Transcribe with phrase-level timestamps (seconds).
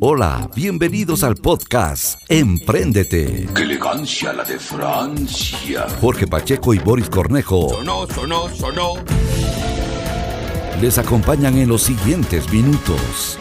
[0.00, 3.48] Hola, bienvenidos al podcast Empréndete.
[3.54, 5.86] ¡Qué elegancia la de Francia!
[6.00, 8.94] Jorge Pacheco y Boris Cornejo Sonó, sonó, sonó.
[10.82, 13.38] les acompañan en los siguientes minutos.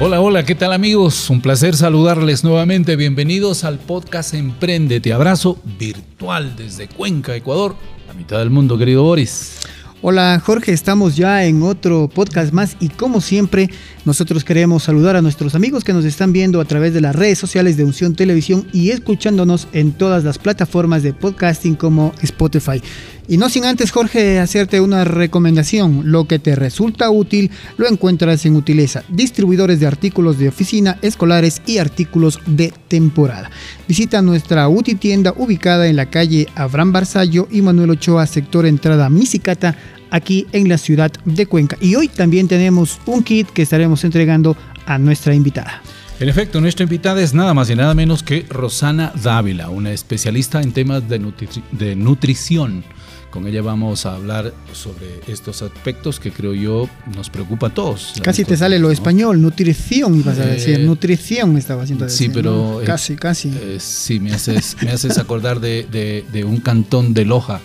[0.00, 1.28] Hola, hola, ¿qué tal amigos?
[1.28, 2.96] Un placer saludarles nuevamente.
[2.96, 5.12] Bienvenidos al podcast Emprendete.
[5.12, 7.76] Abrazo virtual desde Cuenca, Ecuador.
[8.06, 9.58] La mitad del mundo, querido Boris.
[10.06, 13.70] Hola Jorge, estamos ya en otro podcast más y como siempre
[14.04, 17.38] nosotros queremos saludar a nuestros amigos que nos están viendo a través de las redes
[17.38, 22.82] sociales de Unción Televisión y escuchándonos en todas las plataformas de podcasting como Spotify.
[23.26, 28.44] Y no sin antes Jorge hacerte una recomendación, lo que te resulta útil lo encuentras
[28.44, 33.50] en Utileza, distribuidores de artículos de oficina, escolares y artículos de temporada.
[33.88, 39.08] Visita nuestra UTI tienda ubicada en la calle Abraham Barzallo y Manuel Ochoa, sector entrada
[39.08, 39.74] Misicata,
[40.10, 41.76] aquí en la ciudad de Cuenca.
[41.80, 45.82] Y hoy también tenemos un kit que estaremos entregando a nuestra invitada.
[46.20, 50.62] En efecto, nuestra invitada es nada más y nada menos que Rosana Dávila, una especialista
[50.62, 52.84] en temas de, nutri- de nutrición.
[53.30, 58.14] Con ella vamos a hablar sobre estos aspectos que creo yo nos preocupa a todos.
[58.22, 58.92] Casi te sale lo ¿no?
[58.92, 62.52] español, nutrición ibas a Eh, decir, nutrición me estaba haciendo Sí, decir, pero...
[62.74, 62.80] ¿no?
[62.80, 63.48] eh, Casi, casi.
[63.48, 67.60] eh, sí, me haces, me haces acordar de, de- de un cantón de Loja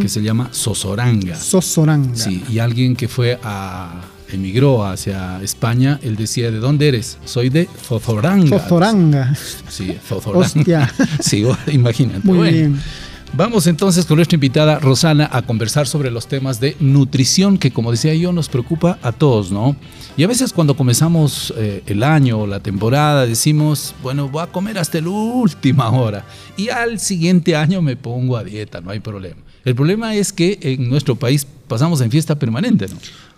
[0.00, 1.36] Que se llama Sosoranga.
[1.36, 2.16] Sosoranga.
[2.16, 7.18] Sí, y alguien que fue a emigró hacia España, él decía, ¿de dónde eres?
[7.24, 8.60] Soy de Zosoranga.
[8.60, 9.34] Sosoranga.
[9.68, 10.46] Sí, Zosoranga.
[10.46, 10.92] Hostia.
[11.20, 12.20] Sí, imagínate.
[12.24, 12.80] Muy Bueno, bien.
[13.32, 17.92] Vamos entonces con nuestra invitada Rosana a conversar sobre los temas de nutrición que como
[17.92, 19.76] decía yo nos preocupa a todos, ¿no?
[20.16, 24.48] Y a veces cuando comenzamos eh, el año o la temporada decimos, bueno, voy a
[24.48, 26.24] comer hasta la última hora
[26.56, 29.40] y al siguiente año me pongo a dieta, no hay problema.
[29.64, 32.96] El problema es que en nuestro país pasamos en fiesta permanente, ¿no?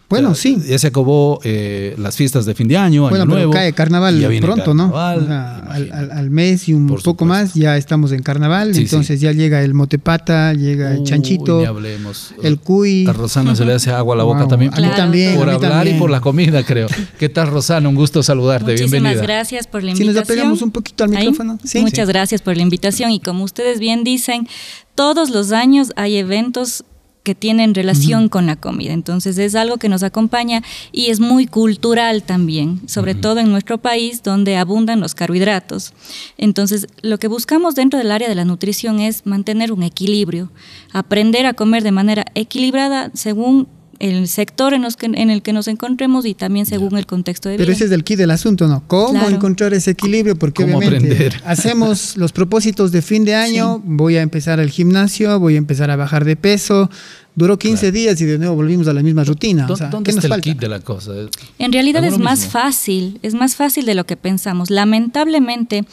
[0.09, 0.63] Bueno, O sea, sí.
[0.69, 3.53] Ya se acabó eh, las fiestas de fin de año, Bueno, año pero nuevo.
[3.55, 5.25] cae carnaval y ya viene pronto, carnaval, ¿no?
[5.25, 5.93] O sea, al, imagínate.
[6.13, 7.25] al- al mes y un Por poco supuesto.
[7.25, 9.25] más ya estamos en carnaval, Sí, entonces sí.
[9.25, 12.35] ya llega el motepata, llega el chanchito, hablemos.
[12.43, 13.07] el cuy.
[13.07, 14.75] A Rosana se le hace agua a la boca Wow, también.
[14.75, 15.97] a mí por- también, Por a mí hablar también.
[15.97, 16.89] y por la comida, creo.
[17.19, 17.89] ¿Qué tal, Rosana?
[17.89, 18.73] Un gusto saludarte.
[18.73, 19.23] Muchísimas Bienvenida.
[19.23, 20.39] gracias por la Si nos invitación.
[20.41, 21.59] apegamos un poquito al micrófono.
[21.65, 21.81] Sí.
[21.81, 24.47] Muchas gracias por la invitación y como ustedes bien dicen,
[24.95, 26.85] todos los años hay eventos
[27.23, 28.93] que tienen relación con la comida.
[28.93, 33.79] Entonces es algo que nos acompaña y es muy cultural también, sobre todo en nuestro
[33.79, 35.93] país donde abundan los carbohidratos.
[36.37, 40.51] Entonces lo que buscamos dentro del área de la nutrición es mantener un equilibrio,
[40.93, 43.69] aprender a comer de manera equilibrada según
[44.03, 47.49] el sector en, los que- en el que nos encontremos y también según el contexto
[47.49, 47.63] de vida.
[47.65, 48.83] Pero ese es el key del asunto, ¿no?
[48.89, 49.29] ¿Cómo Claro.
[49.37, 50.37] encontrar ese equilibrio?
[50.37, 51.41] Porque ¿Cómo obviamente aprender?
[51.47, 55.91] hacemos los propósitos de fin de año, voy a empezar el gimnasio, voy a empezar
[55.91, 56.91] a bajar de peso.
[57.35, 59.67] Duró 15 días y de nuevo volvimos a la misma rutina.
[59.67, 60.51] ¿Dó- O sea, ¿Dónde ¿qué nos está el falta?
[60.53, 61.13] kit de la cosa?
[61.59, 62.51] En realidad es más mismo.
[62.53, 64.69] fácil, es más fácil de lo que pensamos.
[64.71, 65.85] Lamentablemente,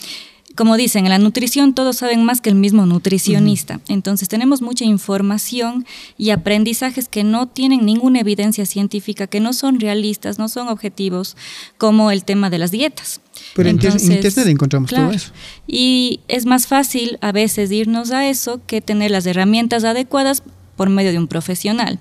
[0.55, 3.79] como dicen, en la nutrición todos saben más que el mismo nutricionista.
[3.87, 5.85] Entonces tenemos mucha información
[6.17, 11.37] y aprendizajes que no tienen ninguna evidencia científica, que no son realistas, no son objetivos,
[11.77, 13.21] como el tema de las dietas.
[13.55, 15.31] Pero en inter- en internet encontramos todo eso.
[15.67, 20.43] Y es más fácil a veces irnos a eso que tener las herramientas adecuadas
[20.75, 21.99] por medio de un profesional.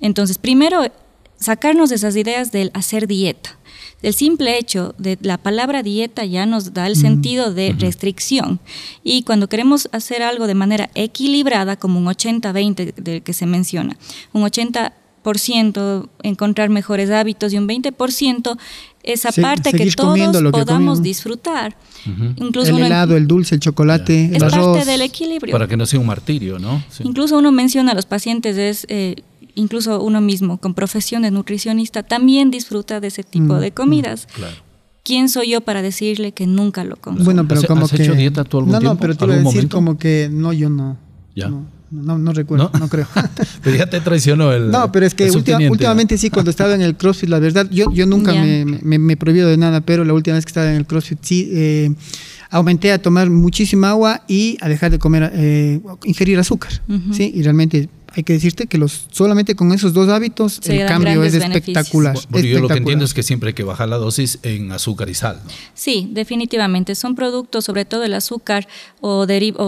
[0.00, 0.82] Entonces, primero,
[1.40, 3.55] sacarnos de esas ideas del hacer dieta.
[4.02, 8.60] El simple hecho de la palabra dieta ya nos da el sentido de restricción.
[9.02, 13.96] Y cuando queremos hacer algo de manera equilibrada, como un 80-20 del que se menciona,
[14.32, 14.42] un
[15.24, 18.56] 80% encontrar mejores hábitos y un 20%
[19.02, 21.76] esa Se- parte que todos lo que podamos disfrutar.
[22.36, 24.76] Incluso El uno- helado, el dulce, el chocolate, es el arroz.
[24.78, 25.52] parte del equilibrio.
[25.52, 26.82] Para que no sea un martirio, ¿no?
[26.90, 27.02] Sí.
[27.04, 29.16] Incluso uno menciona a los pacientes, es eh,
[29.56, 34.28] incluso uno mismo con profesión de nutricionista también disfruta de ese tipo Mm, de comidas.
[34.32, 34.54] Claro.
[35.04, 37.24] ¿Quién soy yo para decirle que nunca lo consumo?
[37.24, 38.02] Bueno, pero ¿Has- como has que...
[38.02, 39.76] hecho dieta tú algún no, no, pero te iba a ¿Algún decir momento?
[39.76, 40.96] como que no, yo no.
[41.34, 41.48] Ya.
[41.48, 42.78] No, no, no recuerdo, ¿No?
[42.80, 43.06] no, creo.
[43.62, 44.70] Pero ya te traicionó el.
[44.72, 47.92] No, pero es que última- últimamente sí, cuando estaba en el CrossFit, la verdad, yo,
[47.92, 50.68] yo nunca me, me, me he prohibido de nada, pero la última vez que estaba
[50.70, 51.94] en el CrossFit sí eh,
[52.50, 56.72] aumenté a tomar muchísima agua y a dejar de comer, eh, ingerir azúcar.
[57.12, 60.88] Sí, y realmente hay que decirte que los solamente con esos dos hábitos Se el
[60.88, 62.16] cambio es espectacular.
[62.30, 62.78] Bueno, yo lo que espectacular.
[62.78, 65.38] entiendo es que siempre hay que bajar la dosis en azúcar y sal.
[65.44, 65.50] ¿no?
[65.74, 66.94] Sí, definitivamente.
[66.94, 68.66] Son productos, sobre todo el azúcar
[69.00, 69.26] o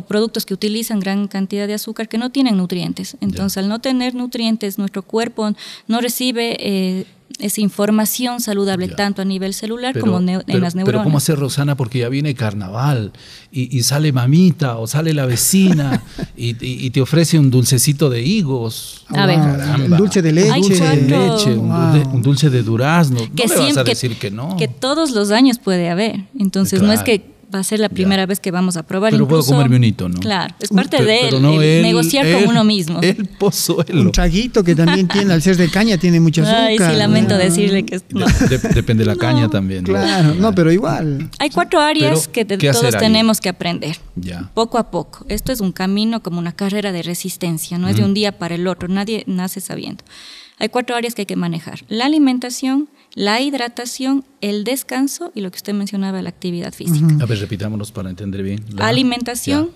[0.09, 3.19] productos que utilizan gran cantidad de azúcar que no tienen nutrientes.
[3.21, 5.53] Entonces, al no tener nutrientes, nuestro cuerpo
[5.87, 7.05] no recibe eh,
[7.39, 8.97] esa información saludable Ya.
[8.97, 11.05] tanto a nivel celular como en las pero neuronas.
[11.05, 11.77] ¿cómo hacer Rosana?
[11.77, 13.13] Porque ya viene carnaval
[13.53, 16.03] y, y sale mamita o sale la vecina
[16.37, 19.05] y, y- y te ofrece un dulcecito de higos.
[19.09, 19.37] A ver.
[19.37, 19.97] Caramba.
[19.99, 20.55] Dulce de leche.
[20.61, 21.93] Dulce de leche, un, Wow.
[21.93, 23.19] dulce, un dulce de durazno.
[23.37, 24.57] que no le vas a siempre- decir que no.
[24.57, 26.25] que todos los años puede haber.
[26.39, 29.11] Entonces no es que va a ser la primera vez que vamos a probar.
[29.12, 30.19] Pero puedo incluso- comerme un hito, ¿no?
[30.21, 33.00] Claro, es parte de él, no el el- negociar el- con uno mismo.
[33.03, 34.03] El pozuelo.
[34.03, 36.61] Un traguito que también tiene, al ser de caña, tiene mucho azúcar.
[36.65, 38.27] Ay, sí, lamento Ah, decirle que es- no.
[38.27, 39.85] De- de- depende de la caña también.
[39.85, 39.91] ¿no?
[39.95, 41.31] Claro, no, pero igual.
[41.39, 43.00] Hay cuatro áreas Pero, que de- ¿qué hacer todos ahí?
[43.00, 43.97] tenemos que aprender.
[44.17, 44.50] Ya.
[44.55, 45.25] Poco a poco.
[45.29, 48.55] Esto es un camino como una carrera de resistencia, no es de un día para
[48.56, 50.05] el otro, nadie nace sabiendo.
[50.59, 51.85] Hay cuatro áreas que hay que manejar.
[51.89, 57.07] La alimentación, la hidratación, el descanso y lo que usted mencionaba, la actividad física.
[57.21, 58.65] A ver, repitámonos para entender bien.
[58.71, 59.71] La- Alimentación,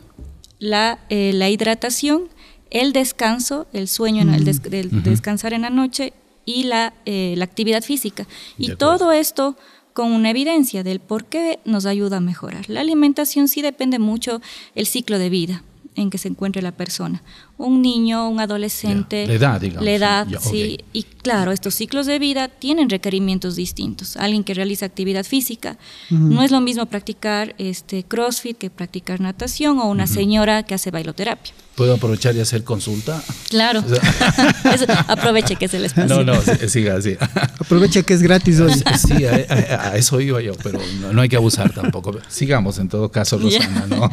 [0.59, 2.29] la, eh, la hidratación,
[2.71, 6.13] el descanso, el sueño, en el des- descansar en la noche
[6.45, 8.27] y la, eh, la actividad física.
[8.59, 8.79] Y acuerdo.
[8.99, 9.57] todo esto
[9.93, 12.71] con una evidencia del por qué nos ayuda a mejorar.
[12.71, 14.41] La alimentación sí depende mucho
[14.75, 15.63] el ciclo de vida
[15.95, 17.23] en que se encuentre la persona.
[17.59, 19.27] Un niño, un adolescente.
[19.27, 20.79] La edad, digamos, La edad, sí.
[20.93, 24.17] Y claro, estos ciclos de vida tienen requerimientos distintos.
[24.17, 25.79] Alguien que realiza actividad física,
[26.11, 30.91] no es lo mismo practicar este CrossFit que practicar natación o una señora que hace
[30.91, 31.53] bailoterapia.
[31.75, 33.23] ¿Puedo aprovechar y hacer consulta?
[33.49, 33.81] Claro.
[34.75, 36.23] Eso, aproveche que es el espacio.
[36.23, 37.17] No, no, siga así.
[37.59, 38.73] Aprovecha que es gratis hoy.
[38.99, 42.13] Sí, a, a- a eso iba yo, pero no, no hay que abusar tampoco.
[42.29, 44.11] Sigamos en todo caso, Rosana, ¿no?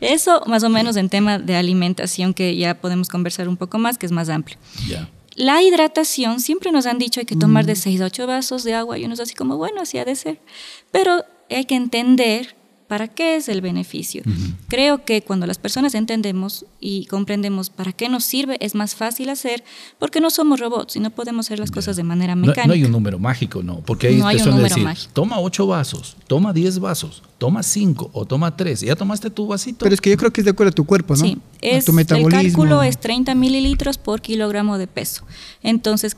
[0.00, 3.98] Eso más o menos en tema de alimentación que ya podemos conversar un poco más,
[3.98, 4.56] que es más amplio.
[4.88, 5.08] Ya.
[5.34, 8.74] La hidratación, siempre nos han dicho hay que tomar de 6 a 8 vasos de
[8.74, 10.40] agua y uno es así como, bueno, así ha de ser.
[10.90, 12.54] Pero hay que entender
[12.92, 14.22] para qué es el beneficio.
[14.68, 19.30] Creo que cuando las personas entendemos y comprendemos para qué nos sirve, es más fácil
[19.30, 19.64] hacer,
[19.98, 22.66] porque no somos robots y no podemos hacer las cosas de manera No, mecánica.
[22.66, 23.80] no hay un número mágico, no.
[23.80, 25.10] Porque No hay suelen número decir, mágico.
[25.14, 28.82] toma ocho vasos, toma diez vasos, toma cinco o toma tres.
[28.82, 29.78] ¿Ya tomaste tu vasito?
[29.84, 31.24] Pero es que yo creo que es de acuerdo a tu cuerpo, ¿no?
[31.24, 32.40] Sí, a es, tu metabolismo.
[32.40, 35.24] el cálculo es 30 mililitros por kilogramo de peso.
[35.62, 36.14] Entonces,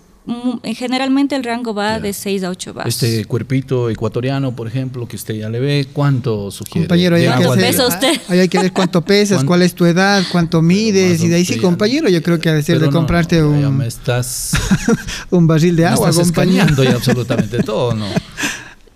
[0.74, 2.00] generalmente el rango va Ya.
[2.00, 3.02] de 6 a 8 vasos.
[3.02, 6.86] Este cuerpito ecuatoriano, por ejemplo, que usted ya le ve, ¿cuánto sugiere?
[6.86, 8.20] Compañero, ahí hay, que agua hacer- de- pesa usted?
[8.28, 9.46] ahí hay que ver cuánto pesas, ¿Cuánto?
[9.48, 12.54] cuál es tu edad, cuánto mides, y de ahí sí, compañero, yo creo que ha
[12.54, 14.52] de ser Pero de comprarte no, un, me estás,
[15.30, 16.56] un barril de me agua, estás compañero.
[16.62, 18.06] escaneando ya absolutamente todo, ¿no?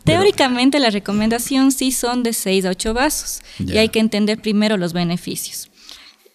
[0.04, 4.78] Teóricamente la recomendación sí son de 6 a 8 vasos y hay que entender primero
[4.78, 5.68] los beneficios.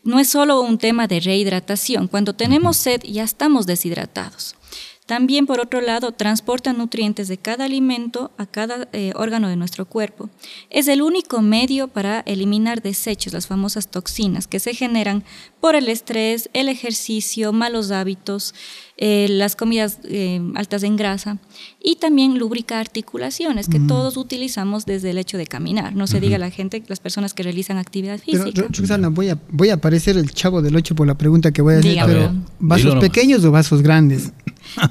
[0.03, 4.55] No es solo un tema de rehidratación, cuando tenemos sed ya estamos deshidratados.
[5.05, 9.85] También, por otro lado, transporta nutrientes de cada alimento a cada eh, órgano de nuestro
[9.85, 10.29] cuerpo.
[10.69, 15.23] Es el único medio para eliminar desechos, las famosas toxinas, que se generan
[15.59, 18.53] por el estrés, el ejercicio, malos hábitos,
[18.97, 21.37] eh, las comidas eh, altas en grasa
[21.81, 25.95] y también lubrica articulaciones que todos utilizamos desde el hecho de caminar.
[25.95, 28.61] No se diga la gente, las personas que realizan actividad Pero, física.
[28.61, 31.61] Ro- Roxana, voy a, voy a parecer el chavo del 8 por la pregunta que
[31.61, 32.13] voy a hacer, Dígame.
[32.13, 34.31] pero ¿vasos pequeños o vasos grandes?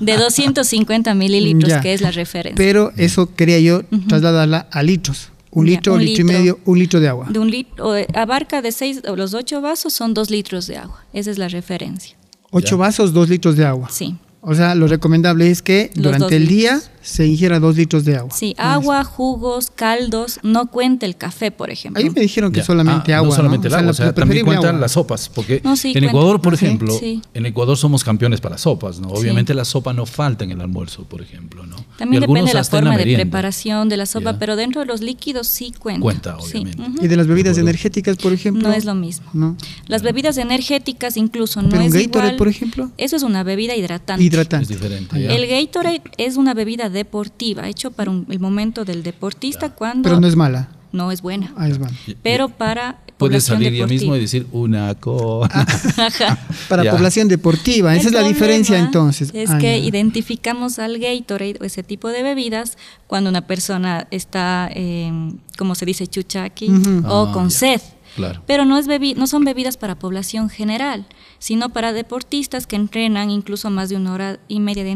[0.00, 1.80] De 250 mililitros, Ya.
[1.80, 2.56] que es la referencia.
[2.56, 5.28] Pero eso quería yo trasladarla a litros.
[5.50, 7.26] Un Ya, litro, un un litro y medio, un litro de agua.
[7.28, 11.04] de un litro, abarca de 6, los 8 vasos son 2 litros de agua.
[11.12, 12.16] Esa es la referencia.
[12.50, 12.80] Ocho Ya.
[12.80, 13.88] vasos, dos litros de agua.
[13.90, 14.16] Sí.
[14.40, 16.56] O sea, lo recomendable es que Los durante dos el litros.
[16.58, 18.31] día se ingiera dos litros de agua.
[18.34, 22.02] Sí, agua, jugos, caldos, no cuenta el café, por ejemplo.
[22.02, 22.64] Ahí me dijeron que Ya.
[22.64, 23.31] solamente Ah, agua.
[23.31, 24.81] No solamente el agua, la- o sea, lo también cuentan agua.
[24.82, 26.08] las sopas, porque No, sí, en cuenta.
[26.10, 27.22] Ecuador, por Ah, sí, ejemplo, sí.
[27.34, 29.08] en Ecuador somos campeones para sopas, ¿no?
[29.10, 29.14] Sí.
[29.16, 31.76] Obviamente la sopa no falta en el almuerzo, por ejemplo, ¿no?
[31.99, 34.38] También Y depende de la forma de preparación de la sopa, Ya.
[34.38, 36.00] pero dentro de los líquidos sí cuenta.
[36.03, 37.05] Cuenta, Sí, obviamente.
[37.05, 38.69] Y de las bebidas energéticas, por ejemplo.
[38.69, 39.26] No es lo mismo.
[39.32, 39.56] No.
[39.86, 42.36] Las bebidas energéticas incluso no Pero un es Gatorade, igual.
[42.38, 42.91] por ejemplo.
[42.98, 44.22] Eso es una bebida hidratante.
[44.22, 44.62] Hidratante.
[44.74, 45.17] Es diferente.
[45.29, 45.34] Ah.
[45.34, 50.20] El Gatorade es una bebida deportiva, hecho para un- el momento del deportista cuando Pero
[50.20, 50.69] no es mala.
[50.93, 51.53] no es buena.
[51.56, 51.94] Ah, es mala.
[52.22, 54.19] Pero para Puedes salir ya mismo y deportiva.
[54.19, 55.49] decir una cosa.
[56.69, 56.91] Para Ya.
[56.91, 57.94] población deportiva.
[57.94, 59.31] Esa El es la diferencia entonces.
[59.32, 64.69] Es Ah, que identificamos al Gatorade o ese tipo de bebidas cuando una persona está,
[64.75, 65.13] eh,
[65.56, 67.06] como se dice, chuchaqui Ujú.
[67.06, 67.58] o Ah, con ya.
[67.58, 67.81] sed.
[68.17, 68.43] Claro.
[68.46, 71.06] Pero no, es bebi- no son bebidas para población general,
[71.43, 74.93] sino para deportistas que entrenan incluso más de una hora y media de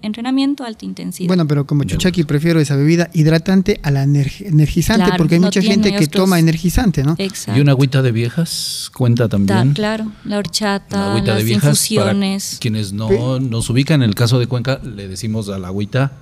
[0.00, 1.28] entrenamiento alta intensidad.
[1.28, 5.40] Bueno, pero como chuchaqui prefiero esa bebida hidratante a la energ- energizante, Claro, porque hay
[5.42, 7.16] no mucha gente que toma energizante, ¿no?
[7.18, 7.58] Exacto.
[7.58, 9.74] ¿Y una agüita de viejas cuenta Ta- también?
[9.74, 12.48] claro, la horchata, La las de viejas, infusiones.
[12.52, 16.12] para quienes no nos ubican, en el caso de Cuenca, le decimos a la agüita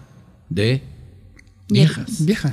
[0.48, 0.82] de
[1.68, 2.24] viejas.
[2.24, 2.52] Viejas.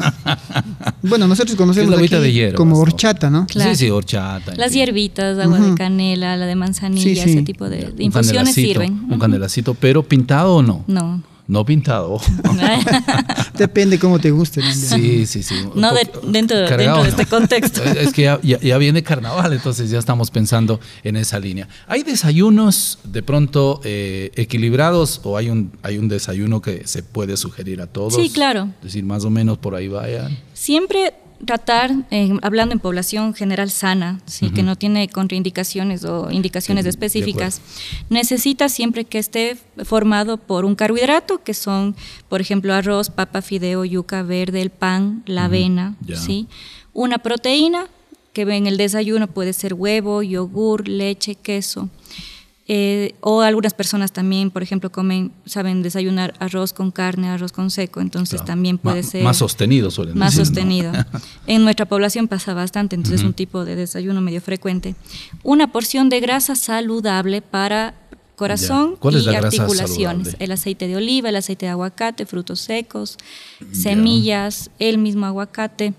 [1.01, 3.47] bueno, nosotros conocemos la aquí de hierbas, como horchata, ¿no?
[3.47, 3.71] Claro.
[3.75, 4.55] Sí, sí, horchata.
[4.55, 7.29] Las hierbitas, agua de canela, la de manzanilla, Sí, sí.
[7.31, 9.05] ese tipo de, de infusiones sirven.
[9.09, 10.83] Un candelacito, pero pintado o no.
[10.87, 12.19] No, No pintado.
[13.57, 14.61] Depende cómo te guste.
[14.61, 14.73] ¿no?
[14.73, 15.55] Sí, sí, sí.
[15.75, 17.83] No de- dentro, dentro de este contexto.
[17.83, 21.67] Es es que ya, ya- ya viene carnaval, entonces ya estamos pensando en esa línea.
[21.87, 27.37] ¿Hay desayunos de pronto eh, equilibrados o hay un, hay un desayuno que se puede
[27.37, 28.15] sugerir a todos?
[28.15, 28.69] Sí, claro.
[28.79, 30.37] Es decir, más o menos por ahí vayan.
[30.53, 34.51] Siempre tratar, eh, hablando en población general sana, ¿sí?
[34.51, 37.61] que no tiene contraindicaciones o indicaciones específicas,
[38.09, 41.95] necesita siempre que esté formado por un carbohidrato, que son,
[42.29, 45.95] por ejemplo, arroz, papa, fideo, yuca verde, el pan, la avena.
[46.15, 46.47] ¿sí?
[46.95, 47.87] una proteína,
[48.33, 51.89] que en el desayuno puede ser huevo, yogur, leche, queso.
[52.67, 57.69] Eh, o algunas personas también, por ejemplo, comen, saben desayunar arroz con carne, arroz con
[57.69, 58.45] seco, entonces Claro.
[58.47, 60.45] también puede ser Más sostenido suelen más decir, ¿no?
[60.45, 60.91] sostenido.
[61.47, 64.95] En nuestra población pasa bastante, entonces es un tipo de desayuno medio frecuente.
[65.43, 67.93] Una porción de grasa saludable para
[68.35, 68.99] corazón Ya.
[68.99, 70.27] ¿Cuál es y articulaciones.
[70.29, 70.43] saludable?
[70.45, 73.17] El aceite de oliva, el aceite de aguacate, frutos secos,
[73.71, 75.93] semillas, el mismo aguacate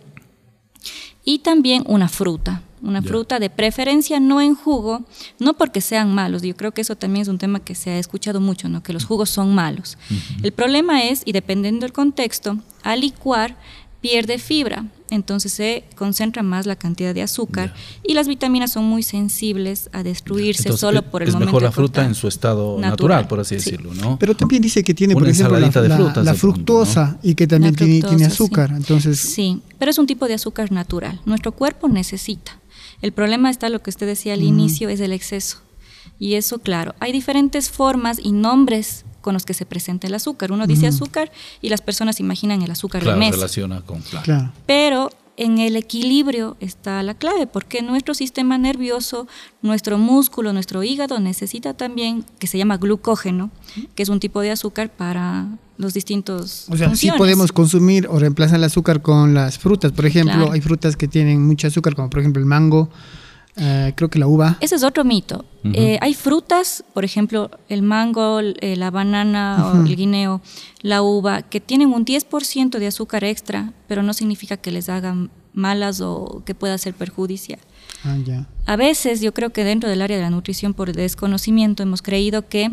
[1.25, 2.62] y también una fruta.
[2.86, 5.04] Una fruta de preferencia no en jugo,
[5.38, 6.42] no porque sean malos.
[6.42, 8.82] Yo creo que eso también es un tema que se ha escuchado mucho, ¿no?
[8.82, 9.98] que los jugos son malos.
[10.42, 13.56] El problema es, y dependiendo del contexto, al licuar
[14.00, 17.74] pierde fibra, entonces se concentra más la cantidad de azúcar
[18.04, 21.46] y las vitaminas son muy sensibles a destruirse Entonces, solo es- por el es momento.
[21.52, 23.70] mejor la fruta en su estado natural, Natural, por así sí.
[23.70, 24.16] decirlo, ¿no?
[24.18, 27.34] Pero también dice que tiene, por Una ejemplo, la, de la- frutas la fructosa y
[27.34, 28.68] que también tiene, azúcar.
[28.70, 28.74] sí.
[28.76, 31.20] Entonces, Sí, pero es un tipo de azúcar natural.
[31.24, 32.60] Nuestro cuerpo necesita.
[33.02, 35.58] El problema está, lo que usted decía al inicio, es el exceso.
[36.18, 40.52] Y eso, claro, hay diferentes formas y nombres con los que se presenta el azúcar.
[40.52, 43.36] Uno dice azúcar y las personas imaginan el azúcar claro, de mesa.
[43.36, 44.24] relaciona con claro.
[44.24, 44.52] claro.
[44.66, 49.26] Pero en el equilibrio está la clave, porque nuestro sistema nervioso,
[49.62, 53.50] nuestro músculo, nuestro hígado necesita también, que se llama glucógeno,
[53.94, 55.48] que es un tipo de azúcar para
[55.78, 59.92] los distintos O sea, sí podemos consumir o reemplazar el azúcar con las frutas.
[59.92, 60.52] Por ejemplo, Claro.
[60.52, 62.88] hay frutas que tienen mucho azúcar, como por ejemplo el mango,
[63.56, 64.59] eh, creo que la uva.
[64.61, 65.45] Ese es otro mito.
[65.64, 70.40] Eh, hay frutas, por ejemplo, el mango, eh, la banana o el guineo,
[70.83, 75.30] la uva, que tienen un 10% de azúcar extra, pero no significa que les hagan
[75.54, 77.59] malas o que pueda ser perjudicial.
[78.04, 78.16] Ah.
[78.66, 82.47] A veces yo creo que dentro del área de la nutrición por desconocimiento hemos creído
[82.49, 82.71] que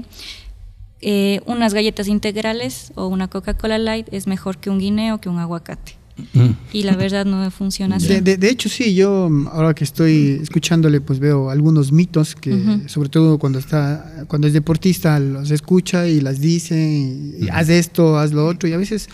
[1.03, 5.39] eh, unas galletas integrales o una Coca-Cola Light es mejor que un guineo, que un
[5.39, 5.97] aguacate.
[6.33, 6.49] Mm.
[6.71, 8.05] Y la verdad no funciona así.
[8.07, 12.35] De, de- de hecho, sí, yo mm, ahora que estoy escuchándole, pues veo algunos mitos
[12.35, 12.55] que,
[12.87, 17.69] sobre todo cuando está, cuando es deportista, los escucha y las dice, y, y haz
[17.69, 19.09] esto, haz lo otro, y a veces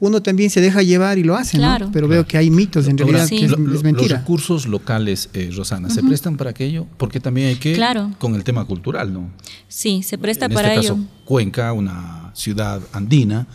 [0.00, 1.86] uno también se deja llevar y lo hace, Claro.
[1.86, 1.92] ¿no?
[1.92, 3.38] Pero veo que hay mitos en Ahora, realidad Sí.
[3.38, 4.08] que es, lo- lo- es mentira.
[4.08, 6.86] Los recursos locales, eh, Rosana, ¿se prestan para aquello?
[6.98, 8.10] Porque también hay que, Claro.
[8.18, 9.30] con el tema cultural, ¿no?
[9.68, 10.96] Sí, se presta en para este ello.
[10.96, 13.46] caso, Cuenca, una ciudad andina,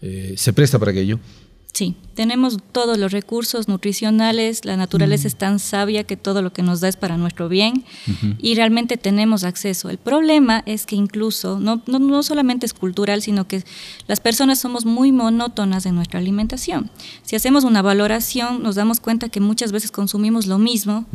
[0.00, 1.20] eh, se presta para aquello.
[1.72, 6.62] Sí, tenemos todos los recursos nutricionales, la naturaleza es tan sabia que todo lo que
[6.62, 7.84] nos da es para nuestro bien
[8.38, 9.88] y realmente tenemos acceso.
[9.88, 13.64] El problema es que incluso, no, no, no solamente es cultural, sino que
[14.06, 16.90] las personas somos muy monótonas en nuestra alimentación.
[17.22, 21.06] Si hacemos una valoración, nos damos cuenta que muchas veces consumimos lo mismo.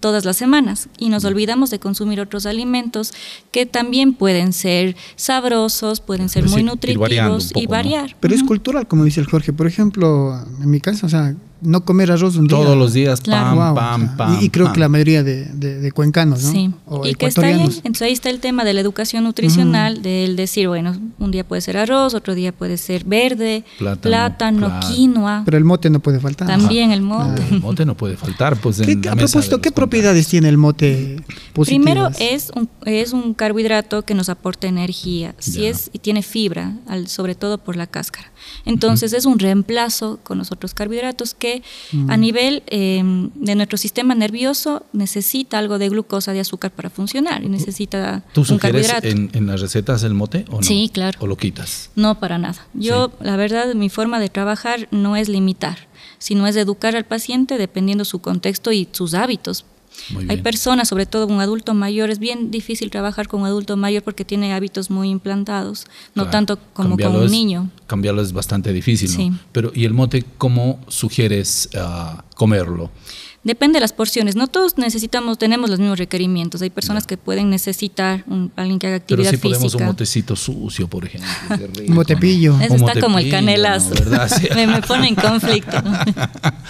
[0.00, 3.12] Todas las semanas y nos olvidamos de consumir otros alimentos
[3.50, 7.70] que también pueden ser sabrosos, pueden ser muy nutritivos poco, y ¿no?
[7.70, 8.16] variar.
[8.20, 9.52] Pero es cultural, como dice el Jorge.
[9.52, 12.56] Por ejemplo, en mi caso, o sea, no comer arroz un día.
[12.56, 13.56] Todos los días, Claro.
[13.56, 14.38] pam, pam, o sea, pam.
[14.40, 14.74] y, y creo pam.
[14.74, 16.50] que la mayoría de, de- de cuencanos, ¿no?
[16.52, 17.52] Sí, O y que está bien.
[17.54, 17.76] ecuatorianos.
[17.78, 21.62] Entonces ahí está el tema de la educación nutricional, del decir, bueno, un día puede
[21.62, 24.86] ser arroz, otro día puede ser verde, Plátano, plátano, claro.
[24.88, 26.46] quinoa, Pero el mote no puede faltar.
[26.46, 27.42] también el mote.
[27.50, 31.22] El mote no puede faltar, pues ¿Qué- en a propósito, ¿qué propiedades tiene el mote
[31.54, 31.84] positivas?
[31.84, 35.68] Primero es un, es un carbohidrato que nos aporta energía, si Ya.
[35.70, 38.30] es y tiene fibra, al- sobre todo por la cáscara.
[38.64, 41.62] Entonces es un reemplazo con los otros carbohidratos que
[42.08, 43.02] a nivel eh,
[43.34, 48.40] de nuestro sistema nervioso necesita algo de glucosa, de azúcar para funcionar y necesita ¿Tú
[48.42, 50.62] un sugieres en, en las recetas el mote o no?
[50.62, 51.18] Sí, claro.
[51.20, 51.90] ¿O lo quitas?
[51.94, 52.66] No, para nada.
[52.74, 55.88] Yo, la verdad, mi forma de trabajar no es limitar,
[56.18, 59.64] sino es educar al paciente dependiendo su contexto y sus hábitos.
[60.28, 64.02] Hay personas, sobre todo un adulto mayor, es bien difícil trabajar con un adulto mayor
[64.02, 65.84] porque tiene hábitos muy implantados,
[66.14, 66.30] no Claro.
[66.30, 67.70] tanto como con un es- niño.
[67.86, 69.16] Cambiarlo es bastante difícil, ¿no?
[69.16, 69.32] Sí.
[69.52, 72.90] Pero, ¿y el mote cómo sugieres ah, comerlo?
[73.46, 74.34] Depende de las porciones.
[74.34, 76.60] No todos necesitamos, tenemos los mismos requerimientos.
[76.62, 79.84] Hay personas que pueden necesitar un- alguien que haga Pero actividad sí podemos un física.
[79.86, 81.28] motecito sucio, por ejemplo.
[81.88, 82.58] Un motepillo.
[82.60, 83.90] Eso está como el canelazo.
[83.90, 83.94] ¿no?
[83.94, 84.28] ¿Verdad?
[84.36, 84.48] Sí.
[84.56, 85.76] me, me pone en conflicto.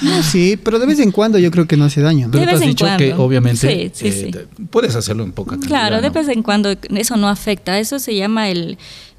[0.03, 2.27] No, sí, pero de vez en cuando yo creo que no hace daño.
[2.27, 2.33] ¿no?
[2.33, 3.25] Pero De tú has vez en dicho que cuando.
[3.25, 5.69] obviamente Sí, sí, eh, puedes hacerlo en poca cantidad.
[5.71, 6.13] Claro, de ¿no?
[6.13, 7.79] vez en cuando eso no afecta.
[7.79, 8.77] Eso se llama el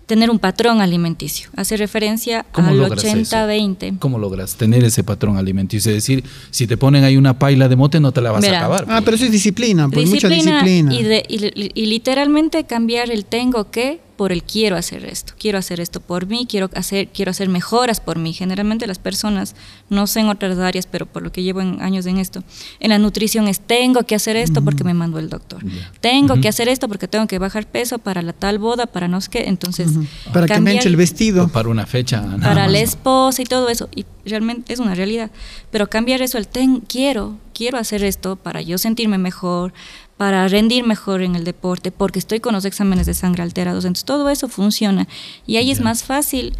[0.07, 1.49] tener un patrón alimenticio.
[1.55, 3.35] Hace referencia ¿Cómo al logras eso?
[3.35, 3.99] 80-20.
[3.99, 5.91] ¿Cómo logras tener ese patrón alimenticio?
[5.91, 8.57] Es decir, si te ponen ahí una paila de mote, no te la vas a
[8.57, 8.85] acabar.
[8.89, 10.93] Ah, pero eso es disciplina, pues mucha disciplina.
[10.95, 15.33] Y, de- y- y literalmente cambiar el tengo que por el quiero hacer esto.
[15.37, 18.33] Quiero hacer esto por mí, quiero hacer, quiero hacer mejoras por mí.
[18.33, 19.55] Generalmente las personas,
[19.89, 22.43] no sé en otras áreas, pero por lo que llevo en años en esto,
[22.79, 25.63] en la nutrición es tengo que hacer esto porque me mandó el doctor.
[26.01, 29.21] Tengo que hacer esto porque tengo que bajar peso para la tal boda, para no
[29.21, 29.43] sé qué.
[29.47, 29.91] Entonces,
[30.33, 31.47] Para que me eche el vestido.
[31.47, 32.21] Para una fecha.
[32.21, 33.89] nada para más, la esposa y todo eso.
[33.95, 35.31] Y realmente es una realidad.
[35.71, 39.73] Pero cambiar eso, el ten, quiero, quiero hacer esto para yo sentirme mejor,
[40.17, 43.85] para rendir mejor en el deporte, porque estoy con los exámenes de sangre alterados.
[43.85, 45.07] Entonces todo eso funciona.
[45.45, 46.53] Y ahí es más fácil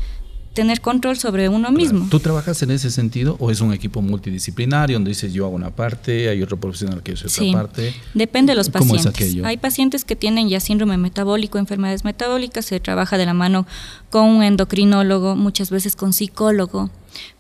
[0.54, 2.08] tener control sobre uno mismo.
[2.10, 5.70] ¿Tú trabajas en ese sentido o es un equipo multidisciplinario donde dices yo hago una
[5.70, 7.52] parte, hay otro profesional que hace otra Sí.
[7.54, 7.94] parte?
[8.16, 9.22] Depende de los ¿Cómo es pacientes.
[9.28, 9.46] aquello?
[9.46, 13.68] Hay pacientes que tienen ya síndrome metabólico, enfermedades metabólicas, se trabaja de la mano
[14.10, 16.90] con un endocrinólogo, muchas veces con psicólogo,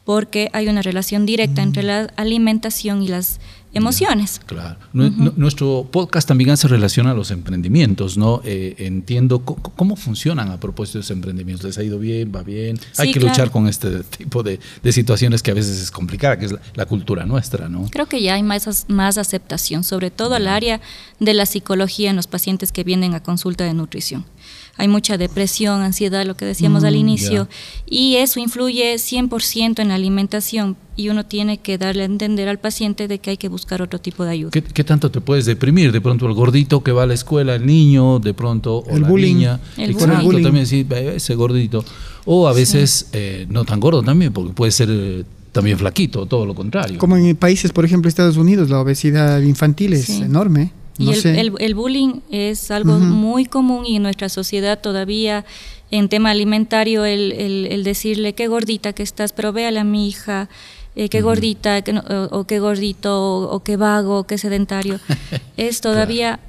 [0.06, 3.40] porque hay una relación directa entre la alimentación y las
[3.78, 4.42] emociones.
[4.46, 4.78] Claro.
[4.94, 8.42] Nu- nu- Nuestro podcast también hace relación a los emprendimientos, ¿no?
[8.44, 11.66] Eh, entiendo cómo funcionan a propósito de esos emprendimientos.
[11.66, 12.32] ¿Les ha ido bien?
[12.36, 12.80] ¿Va bien?
[12.98, 13.30] Hay que claro.
[13.34, 16.60] luchar con este tipo de, de situaciones que a veces es complicada, que es la,
[16.76, 17.88] la cultura nuestra, ¿no?
[17.90, 20.82] Creo que ya hay más, más aceptación, sobre todo al área
[21.20, 24.26] de la psicología en los pacientes que vienen a consulta de nutrición.
[24.78, 27.48] Hay mucha depresión, ansiedad, lo que decíamos al inicio,
[27.90, 32.60] y eso influye 100% en la alimentación y uno tiene que darle a entender al
[32.60, 34.52] paciente de que hay que buscar otro tipo de ayuda.
[34.52, 35.92] ¿Qué, qué tanto te puedes deprimir?
[35.92, 39.02] De pronto el gordito que va a la escuela, el niño, de pronto, o El
[39.04, 39.36] la bullying.
[39.36, 39.60] niña.
[39.78, 40.44] El Exacto, bullying.
[40.44, 41.84] también sí, ese gordito.
[42.26, 46.46] O a veces eh, no tan gordo también, porque puede ser eh, también flaquito, todo
[46.46, 46.98] lo contrario.
[47.00, 50.22] Como en países, por ejemplo, Estados Unidos, la obesidad infantil es Sí.
[50.24, 50.72] enorme.
[51.00, 55.46] Y No el, el- el bullying es algo muy común y en nuestra sociedad todavía
[55.92, 60.08] en tema alimentario el, el- el decirle qué gordita que estás, pero véale a mi
[60.10, 60.50] hija,
[60.96, 65.00] eh, qué gordita que no- o, o qué gordito o, o qué vago, qué sedentario,
[65.58, 66.40] es todavía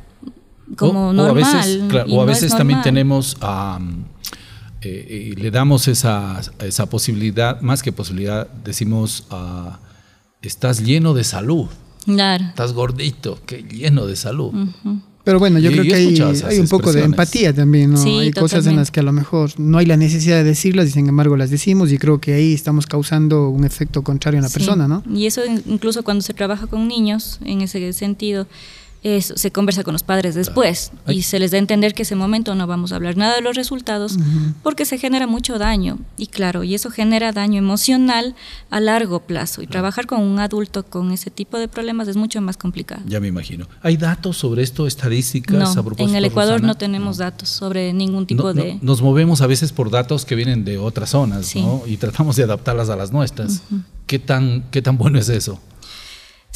[0.77, 1.43] como O- normal.
[1.45, 2.85] O a veces, claro, o a no es veces también normal.
[2.85, 3.37] tenemos,
[4.81, 9.79] eh, y le damos esa, esa posibilidad, más que posibilidad, decimos, ah,
[10.43, 11.67] estás lleno de salud,
[12.15, 12.45] Claro.
[12.47, 14.53] estás gordito, que lleno de salud.
[15.25, 15.97] Pero bueno, yo Yo- creo yo que
[16.49, 17.99] hay, un poco de empatía también, ¿no?
[18.03, 20.89] Sí, hay cosas en las que a lo mejor no hay la necesidad de decirlas
[20.89, 24.45] y sin embargo las decimos y creo que ahí estamos causando un efecto contrario en
[24.45, 24.55] la Sí.
[24.55, 25.03] persona, ¿no?
[25.15, 28.47] Y eso in- incluso cuando se trabaja con niños, en ese sentido,
[29.03, 32.17] es- se conversa con los padres después y se les da a entender que ese
[32.17, 34.19] momento no vamos a hablar nada de los resultados
[34.63, 35.99] porque se genera mucho daño.
[36.17, 38.35] Y claro, y eso genera daño emocional
[38.71, 39.63] a largo plazo.
[39.63, 43.03] Y trabajar con un adulto con ese tipo de problemas es mucho más complicado.
[43.07, 43.69] Ya me imagino.
[43.83, 45.57] ¿Hay datos sobre esto, estadísticas?
[45.57, 46.69] No, a propósito, en el Ecuador Rosana?
[46.69, 48.79] no tenemos datos sobre ningún tipo No, no, de...
[48.83, 51.61] nos movemos a veces por datos que vienen de otras zonas, Sí.
[51.63, 51.83] ¿no?
[51.87, 53.63] Y tratamos de adaptarlas a las nuestras.
[54.07, 55.61] ¿Qué, tan, ¿Qué tan bueno es eso?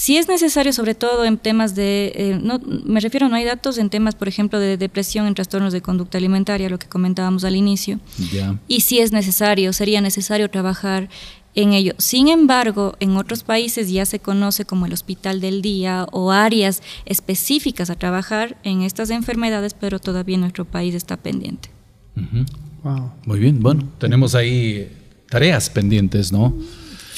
[0.03, 3.79] Si es necesario, sobre todo en temas de, eh, no, me refiero, no hay datos
[3.79, 7.55] en temas, por ejemplo, de depresión en trastornos de conducta alimentaria, lo que comentábamos al
[7.55, 8.01] inicio.
[8.33, 8.59] Ya.
[8.67, 11.09] Y si es necesario, sería necesario trabajar
[11.55, 11.95] en ello.
[11.99, 16.83] Sin embargo, en otros países ya se conoce como el hospital del día o áreas
[17.07, 21.69] específicas a trabajar en estas enfermedades, pero todavía nuestro país está pendiente.
[22.17, 22.45] Ujú.
[22.83, 23.13] Wow.
[23.25, 24.91] Muy bien, bueno, tenemos ahí
[25.31, 26.53] tareas pendientes, ¿no?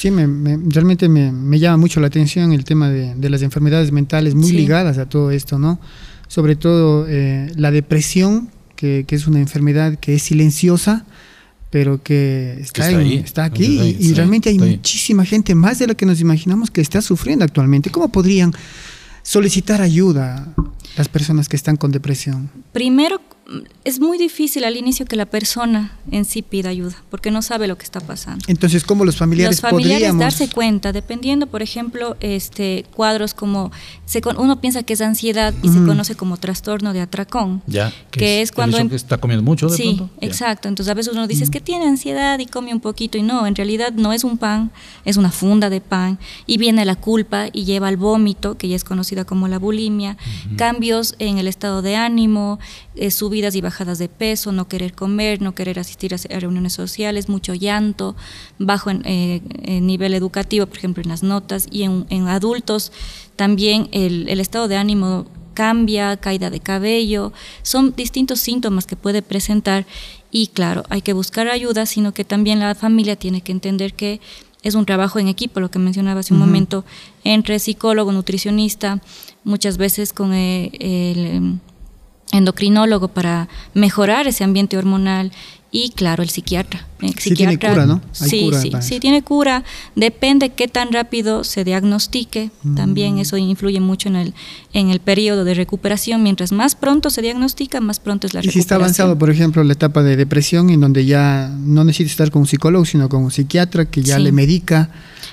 [0.05, 3.41] Sí, me, me- realmente me, me llama mucho la atención el tema de, de las
[3.41, 4.55] enfermedades mentales muy Sí.
[4.55, 5.79] ligadas a todo esto, ¿no?
[6.27, 11.07] Sobre todo eh, la depresión, que, que es una enfermedad que es silenciosa,
[11.71, 14.55] pero que está, está en- ahí, está aquí está ahí, y, y sí, realmente hay
[14.57, 14.75] está ahí.
[14.75, 17.89] muchísima gente, más de lo que nos imaginamos, que está sufriendo actualmente.
[17.89, 18.53] ¿Cómo podrían
[19.23, 20.53] solicitar ayuda
[20.97, 22.51] las personas que están con depresión?
[22.73, 23.19] Primero,
[23.83, 27.67] es muy difícil al inicio que la persona en sí pida ayuda, porque no sabe
[27.67, 28.43] lo que está pasando.
[28.47, 33.71] Entonces, ¿cómo los familiares, los familiares podríamos darse cuenta, dependiendo, por ejemplo, este cuadros como
[34.05, 35.87] se uno piensa que es ansiedad y se Ujú.
[35.87, 37.93] conoce como trastorno de atracón, Ya.
[38.09, 40.09] que es, el cuando hecho em- que está comiendo mucho de sí, pronto.
[40.21, 40.67] Exacto.
[40.67, 43.45] Entonces a veces uno dice es que tiene ansiedad y come un poquito y no,
[43.45, 44.71] en realidad no es un pan,
[45.05, 48.75] es una funda de pan y viene la culpa y lleva al vómito, que ya
[48.75, 50.17] es conocida como la bulimia,
[50.57, 52.59] cambios en el estado de ánimo,
[52.95, 57.27] eh, subidas y bajadas de peso, no querer comer, no querer asistir a, reuniones sociales,
[57.27, 58.15] mucho llanto,
[58.59, 62.93] bajo en, eh, en nivel educativo, por ejemplo, en las notas y en, en adultos
[63.35, 69.21] también el, el estado de ánimo cambia, caída de cabello, son distintos síntomas que puede
[69.21, 69.85] presentar
[70.31, 74.21] y claro, hay que buscar ayuda, sino que también la familia tiene que entender que
[74.63, 76.85] es un trabajo en equipo, lo que mencionaba hace un momento,
[77.25, 79.01] entre psicólogo, nutricionista,
[79.43, 81.59] muchas veces con eh, el,
[82.37, 85.31] endocrinólogo para mejorar ese ambiente hormonal
[85.71, 86.87] y claro, el psiquiatra.
[87.01, 88.01] El sí tiene cura, ¿no?
[88.21, 89.65] Hay sí, cura sí, sí, tiene cura.
[89.95, 92.49] Depende qué tan rápido se diagnostique.
[92.63, 92.75] Mm.
[92.75, 94.33] También eso influye mucho en el,
[94.71, 96.23] en el periodo de recuperación.
[96.23, 98.53] Mientras más pronto se diagnostica, más pronto es la y recuperación.
[98.53, 102.31] si está avanzado, por ejemplo, la etapa de depresión, en donde ya no necesita estar
[102.31, 104.21] con un psicólogo, sino con un psiquiatra que ya Sí.
[104.23, 104.89] le medica.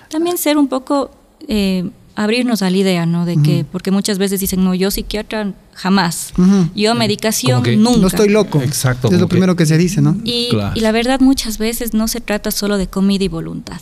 [0.09, 1.13] También ser un poco,
[1.47, 3.25] eh, abrirnos a la idea, ¿no?
[3.27, 6.33] De que, porque muchas veces dicen, no, yo psiquiatra jamás.
[6.75, 7.99] Yo medicación que nunca.
[8.01, 8.61] No estoy loco.
[8.63, 10.17] Exacto, Es lo que- primero que se dice, ¿no?
[10.25, 10.73] Y, Claro.
[10.77, 13.81] y la verdad muchas veces no se trata solo de comida y voluntad.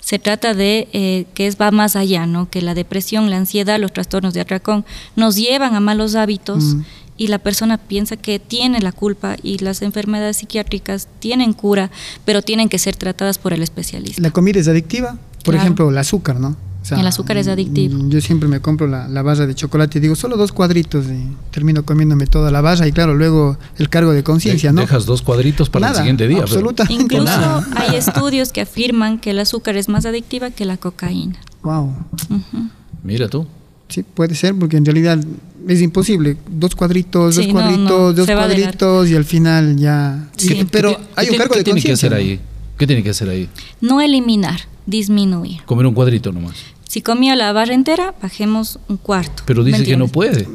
[0.00, 2.48] Se trata de eh, que es va más allá, ¿no?
[2.48, 4.86] Que la depresión, la ansiedad, los trastornos de atracón
[5.16, 6.76] nos llevan a malos hábitos
[7.18, 11.90] y la persona piensa que tiene la culpa y las enfermedades psiquiátricas tienen cura,
[12.24, 14.22] pero tienen que ser tratadas por el especialista.
[14.22, 15.18] La comida es adictiva.
[15.44, 15.58] Por Claro.
[15.62, 16.56] ejemplo, el azúcar, ¿no?
[16.90, 17.98] O El azúcar es adictivo.
[18.02, 21.06] mm, Yo siempre me compro la, la barra de chocolate y digo, solo dos cuadritos
[21.06, 24.80] y termino comiéndome toda la barra y claro, luego el cargo de conciencia, ¿no?
[24.82, 26.38] Dejas dos cuadritos para Nada, el siguiente día.
[26.38, 27.66] pero- absolutamente Incluso nada.
[27.76, 31.36] hay estudios que afirman que el azúcar es más adictiva que la cocaína.
[31.62, 31.94] Wow.
[32.30, 32.68] Ujú.
[33.02, 33.46] Mira tú.
[33.88, 35.18] Sí, puede ser, porque en realidad
[35.66, 36.36] es imposible.
[36.50, 40.28] Dos cuadritos, Sí, dos no, cuadritos, no, dos cuadritos y al final ya...
[40.36, 40.54] Sí.
[40.60, 42.34] Y- pero ¿Qué- hay qué un cargo qué de tiene que hacer conciencia.
[42.44, 42.48] ahí?
[42.78, 43.48] ¿Qué tiene que hacer ahí?
[43.80, 45.62] No eliminar, disminuir.
[45.64, 46.54] Comer un cuadrito nomás.
[46.88, 49.42] Si comía la barra entera, bajemos un cuarto.
[49.44, 50.48] Pero dice ¿Me que no puede.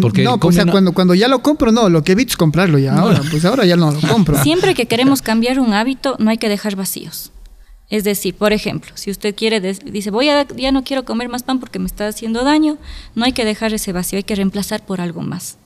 [0.00, 2.30] Porque no, pues, o sea, una- cuando, cuando ya lo compro, no, lo que evito
[2.30, 2.96] es comprarlo ya.
[2.96, 4.38] Ahora, pues ahora ya no lo compro.
[4.42, 7.30] Siempre que queremos cambiar un hábito, no hay que dejar vacíos.
[7.90, 11.28] Es decir, por ejemplo, si usted quiere, des- dice, voy a, ya no quiero comer
[11.28, 12.78] más pan porque me está haciendo daño,
[13.14, 15.58] no hay que dejar ese vacío, hay que reemplazar por algo más.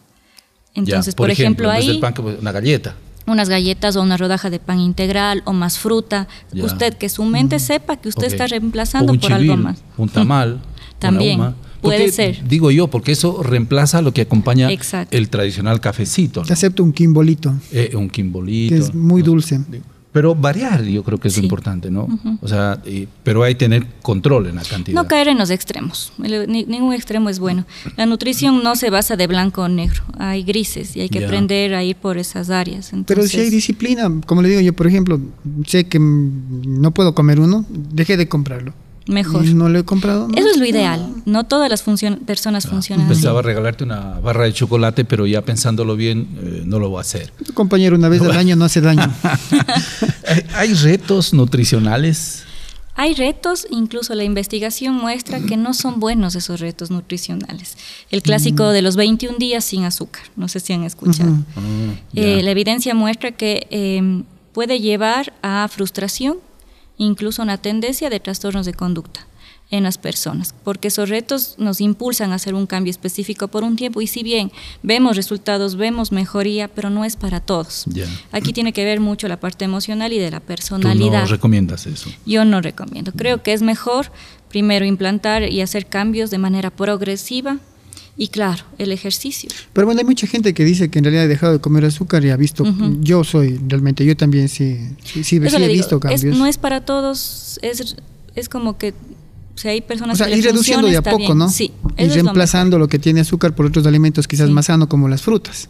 [0.74, 2.96] Ya, Entonces, por, ejemplo, del ahí pan, que- una galleta.
[3.30, 6.64] Unas galletas o una rodaja de pan integral o más fruta, Ya.
[6.64, 9.82] usted que su mente sepa que usted está reemplazando por algo más.
[9.96, 10.60] Un tamal.
[10.98, 12.46] También, una puede ser.
[12.46, 15.16] Digo yo, porque eso reemplaza lo que acompaña Exacto.
[15.16, 16.40] el tradicional cafecito.
[16.40, 16.46] ¿no?
[16.46, 18.74] Te acepto un quimbolito, Eh, un quimbolito.
[18.74, 19.26] que es muy ¿no?
[20.12, 22.08] Pero variar, yo creo que es lo importante, ¿no?
[22.42, 25.00] O sea, y- pero hay que tener control en la cantidad.
[25.00, 26.12] No caer en los extremos.
[26.22, 27.64] El- ni- ningún extremo es bueno.
[27.96, 30.02] La nutrición no se basa de blanco o negro.
[30.18, 31.26] Hay grises y hay que Ya.
[31.26, 32.88] aprender a ir por esas áreas.
[32.90, 35.20] Pero Entonces, si hay disciplina, como le digo yo, por ejemplo,
[35.66, 38.72] sé que no puedo comer uno, dejé de comprarlo.
[39.06, 39.44] Mejor.
[39.44, 40.28] Y no lo he comprado.
[40.28, 40.34] ¿no?
[40.36, 41.14] Eso es lo ideal.
[41.26, 43.14] No todas las funcion- personas funcionan así.
[43.14, 47.00] Pensaba regalarte una barra de chocolate, pero ya pensándolo bien, eh, no lo voy a
[47.02, 47.32] hacer.
[47.44, 49.12] Tu compañero una vez al año no hace daño.
[50.28, 52.44] ¿Hay- ¿Hay retos nutricionales?
[52.96, 57.78] Hay retos, incluso la investigación muestra que no son buenos esos retos nutricionales.
[58.10, 58.72] El clásico Mm.
[58.72, 61.30] de los 21 días sin azúcar, no sé si han escuchado.
[61.30, 61.40] Ujú.
[62.14, 62.42] Eh, Ya.
[62.42, 66.38] la evidencia muestra que eh, puede llevar a frustración,
[67.00, 69.26] incluso una tendencia de trastornos de conducta
[69.70, 73.76] en las personas, porque esos retos nos impulsan a hacer un cambio específico por un
[73.76, 74.50] tiempo y si bien
[74.82, 77.84] vemos resultados, vemos mejoría, pero no es para todos.
[78.32, 81.22] Aquí tiene que ver mucho la parte emocional y de la Tú personalidad.
[81.22, 82.10] no recomiendas eso.
[82.26, 83.12] Yo no recomiendo.
[83.12, 84.10] Creo que es mejor
[84.48, 87.58] primero implantar y hacer cambios de manera progresiva
[88.20, 89.48] y claro, el ejercicio.
[89.72, 92.22] Pero bueno, hay mucha gente que dice que en realidad ha dejado de comer azúcar
[92.22, 92.64] y ha visto.
[92.64, 92.98] Ujú.
[93.00, 96.36] Yo soy, realmente, yo también sí, sí, sí, he digo, visto es- cambios.
[96.36, 97.96] no es para todos, es,
[98.34, 98.92] es como que
[99.54, 101.38] si hay personas o sea, que ir reduciendo funciona, de a poco, bien.
[101.38, 101.48] ¿no?
[101.50, 104.52] Sí, y eso es lo reemplazando lo, que tiene azúcar por otros alimentos quizás Sí.
[104.54, 105.68] más sanos como las frutas,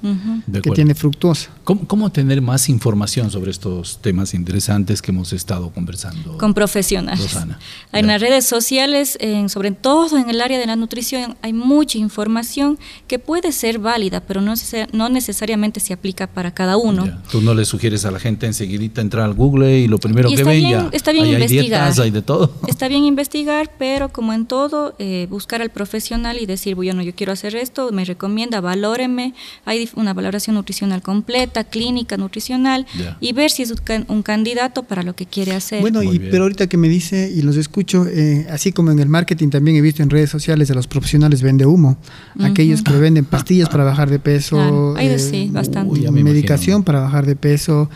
[0.63, 1.51] que tiene fructosa.
[1.65, 6.39] ¿Cómo, cómo tener más información sobre estos temas interesantes que hemos estado conversando?
[6.39, 7.21] Con profesionales.
[7.23, 7.59] Rosana,
[7.93, 8.13] En ya.
[8.13, 12.79] las redes sociales, en- sobre todo en el área de la nutrición, hay mucha información
[13.09, 17.07] que puede ser válida, pero no, neces- no necesariamente se aplica para cada uno.
[17.07, 17.23] Ya.
[17.31, 20.35] Tú no le sugieres a la gente enseguidita entrar al Google y lo primero Y
[20.37, 20.89] que está ven bien- ya.
[20.93, 21.81] está bien ahí hay investigar.
[21.83, 22.55] dietas, hay de todo.
[22.69, 27.15] Está bien investigar, pero como en todo, eh, buscar al profesional y decir, bueno, yo
[27.15, 29.33] quiero hacer esto, me recomienda, valóreme.
[29.65, 32.85] Hay dif- una valoración nutricional completa, clínica, nutricional,
[33.21, 35.81] y ver si es un, can- un candidato para lo que quiere hacer.
[35.81, 39.09] Bueno, y, pero ahorita que me dice y los escucho, eh, así como en el
[39.09, 41.97] marketing también he visto en redes sociales a los profesionales vende humo,
[42.39, 45.91] aquellos que venden pastillas para bajar de peso, eh, Claro, hay de sí, bastante.
[45.91, 46.85] Uy, ya me medicación imagino.
[46.85, 47.89] para bajar de peso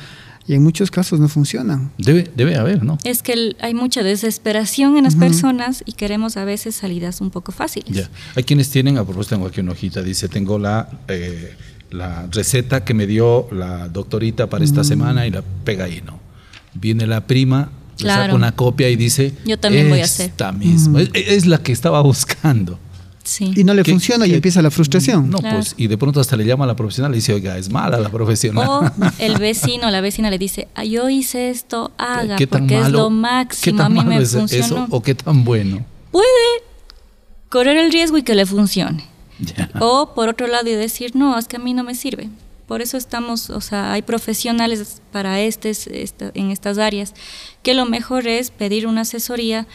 [0.47, 1.91] y en muchos casos no funcionan.
[1.99, 2.99] Debe, debe haber, ¿no?
[3.05, 7.31] es que el- hay mucha desesperación en las personas y queremos a veces salidas un
[7.31, 7.91] poco fáciles.
[7.97, 8.11] Ya.
[8.35, 11.55] Hay quienes tienen, a propósito, tengo aquí una hojita, dice, tengo la, eh,
[11.91, 14.69] la receta que me dio la doctorita para Mm.
[14.69, 16.19] esta semana y la pega ahí, ¿no?
[16.75, 18.35] Viene la prima, le saca Claro.
[18.35, 20.27] una copia y dice, Yo también voy a hacer".
[20.31, 22.79] Esta misma, es, es la que estaba buscando.
[23.25, 23.53] Sí.
[23.57, 25.31] Y no le ¿Qué- funciona y qué- empieza la frustración.
[25.31, 25.57] No, Claro.
[25.57, 27.99] pues, y de pronto hasta le llama a la profesional y dice, oiga, es mala
[27.99, 28.69] la profesional.
[28.69, 28.83] O
[29.19, 33.09] el vecino, la vecina le dice, "Ah, yo hice esto, haga, ¿Qué porque es lo
[33.09, 34.65] ¿Qué máximo, tan a mí malo me es funcionó.
[34.67, 35.85] eso o qué tan bueno?
[36.13, 36.27] Puede
[37.49, 39.05] correr el riesgo y que le funcione.
[39.41, 39.71] Ya.
[39.81, 42.29] O por otro lado y decir, no, es que a mí no me sirve.
[42.69, 47.13] Por eso estamos, o sea, hay profesionales para estes, esta- en estas áreas,
[47.63, 49.67] que lo mejor es pedir una asesoría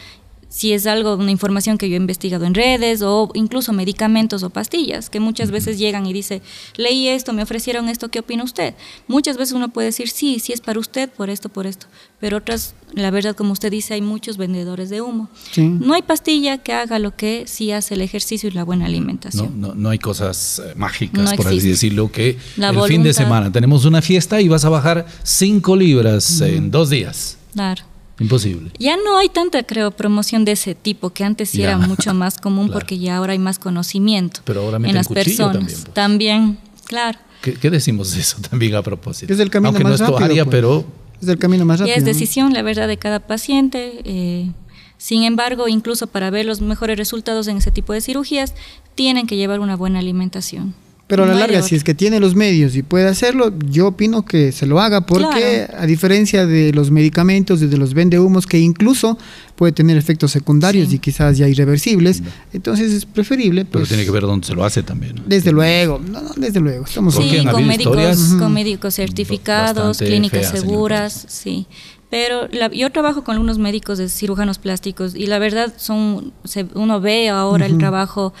[0.50, 4.50] si es algo, una información que yo he investigado en redes o incluso medicamentos o
[4.50, 6.42] pastillas, que muchas veces llegan y dice,
[6.76, 8.74] leí esto, me ofrecieron esto, ¿qué opina usted?
[9.06, 11.86] Muchas veces uno puede decir, sí, sí es para usted, por esto, por esto.
[12.18, 15.28] Pero otras, la verdad, como usted dice, hay muchos vendedores de humo.
[15.52, 15.62] Sí.
[15.62, 18.88] No hay pastilla que haga lo que sí hace el ejercicio y la buena No,
[18.88, 19.60] alimentación.
[19.60, 23.14] no, no hay cosas eh, mágicas, No por así decirlo, que La el fin de
[23.14, 27.38] semana tenemos una fiesta y vas a bajar 5 libras en dos días.
[27.52, 27.84] Claro.
[28.20, 28.70] Imposible.
[28.78, 31.68] Ya no hay tanta, creo, promoción de ese tipo, que antes sí Ya.
[31.70, 32.78] era mucho más común Claro.
[32.80, 35.52] porque ya ahora hay más conocimiento Pero ahora en las personas.
[35.54, 35.94] también, pues.
[35.94, 37.18] También, claro.
[37.42, 39.32] ¿Qué, qué decimos de eso también a propósito?
[39.32, 40.52] Es el camino Aunque más no es tu rápido, área, pues.
[40.54, 40.84] pero
[41.22, 41.94] Es el camino más rápido.
[41.94, 42.08] Ya es ¿no?
[42.08, 44.00] decisión, la verdad, de cada paciente.
[44.04, 44.52] eh,
[44.98, 48.52] sin embargo, incluso para ver los mejores resultados en ese tipo de cirugías,
[48.94, 50.74] tienen que llevar una buena alimentación.
[51.10, 54.24] Pero a la larga, si es que tiene los medios y puede hacerlo, yo opino
[54.24, 55.82] que se lo haga, porque Claro.
[55.82, 59.18] a diferencia de los medicamentos y de los vendehumos, que incluso
[59.56, 60.96] puede tener efectos secundarios Sí.
[60.96, 63.64] y quizás ya irreversibles, entonces es preferible.
[63.66, 65.16] pero Pues, tiene que ver dónde se lo hace también.
[65.16, 65.22] ¿no?
[65.26, 66.84] Desde luego, no, no, desde luego.
[66.86, 67.14] Estamos.
[67.14, 71.66] Sí, ¿Han con médicos, con médicos certificados, Bastante clínicas seguras, sí.
[72.10, 76.66] Pero la- yo trabajo con algunos médicos de cirujanos plásticos y la verdad son, se-
[76.74, 78.32] uno ve ahora el trabajo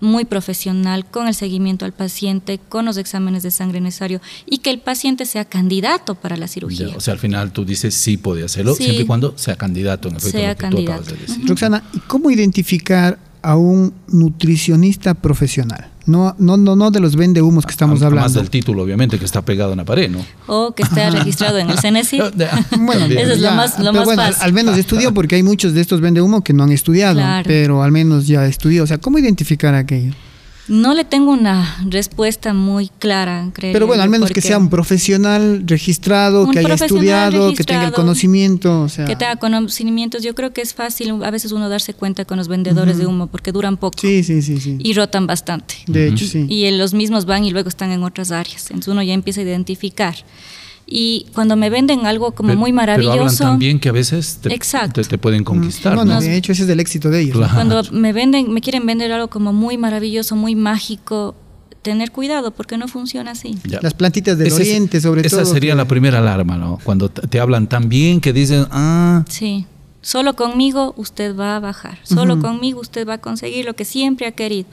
[0.00, 4.70] muy profesional con el seguimiento al paciente, con los exámenes de sangre necesario y que
[4.70, 6.88] el paciente sea candidato para la cirugía.
[6.88, 8.84] Ya, o sea, al final tú dices sí puede hacerlo, Sí.
[8.84, 11.02] siempre y cuando sea candidato, en efecto, Sea lo que tú candidato.
[11.02, 11.48] acabas de decir.
[11.48, 15.90] Roxana, ¿y cómo identificar a un nutricionista profesional?
[16.06, 18.38] No, no, no, no de los vendehumos que estamos Además hablando.
[18.40, 20.24] del título, obviamente, que está pegado en la pared, ¿no?
[20.46, 22.18] O que esté registrado en el CNSI.
[22.78, 23.06] Bueno.
[23.06, 24.42] Eso es lo más- lo más bueno, fácil.
[24.42, 27.44] Al menos estudió porque hay muchos de estos vendehumo que no han estudiado, Claro.
[27.46, 28.84] pero al menos ya estudió.
[28.84, 30.12] O sea, ¿cómo identificar aquello?
[30.68, 33.72] No le tengo una respuesta muy clara, creo.
[33.72, 37.84] Pero bueno, al menos que sea un profesional registrado, Un que haya estudiado, que tenga
[37.86, 38.82] el conocimiento.
[38.82, 40.22] O sea, que tenga conocimientos.
[40.22, 43.28] Yo creo que es fácil a veces uno darse cuenta con los vendedores de humo
[43.28, 44.76] porque duran poco Sí, sí, sí, sí.
[44.80, 45.76] y rotan bastante.
[45.86, 46.46] de hecho, sí.
[46.48, 48.64] Y en los mismos van y luego están en otras áreas.
[48.70, 50.16] Entonces uno ya empieza a identificar.
[50.88, 54.38] Y cuando me venden algo como Pero- muy Pero hablan maravilloso, también que a veces
[54.40, 55.02] te, Exacto.
[55.02, 55.94] te- te pueden conquistar.
[55.96, 56.14] no, ¿no?
[56.14, 57.36] no, de hecho, ese es el éxito de ellos.
[57.36, 57.54] Claro.
[57.54, 61.34] cuando me venden, me quieren vender algo como muy maravilloso, muy mágico,
[61.82, 63.56] tener cuidado porque no funciona así.
[63.64, 63.80] Ya.
[63.82, 65.52] Las plantitas del Ese es- oriente, sobre esa todo.
[65.54, 66.78] sería que- la primera alarma, ¿no?
[66.84, 69.66] Cuando te te hablan tan bien que dicen, ah, Sí.
[70.02, 71.98] Solo conmigo usted va a bajar.
[72.04, 74.68] Solo conmigo usted va a conseguir lo que siempre ha querido.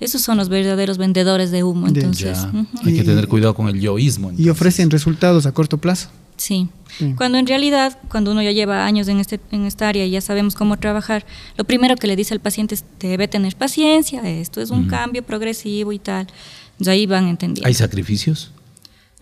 [0.00, 1.86] Esos son los verdaderos vendedores de humo.
[1.86, 4.32] Entonces, ya, hay que tener cuidado con el yoísmo.
[4.36, 6.10] Y ofrecen resultados a corto plazo.
[6.36, 6.68] Sí.
[6.98, 7.14] Sí.
[7.16, 10.20] Cuando en realidad, cuando uno ya lleva años en, este, en esta área y ya
[10.20, 11.26] sabemos cómo trabajar,
[11.56, 15.22] lo primero que le dice al paciente es, debe tener paciencia, esto es un cambio
[15.22, 16.26] progresivo y tal.
[16.72, 17.66] Entonces ahí van entendiendo.
[17.66, 18.50] ¿Hay sacrificios?